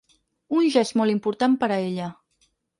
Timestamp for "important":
1.17-1.61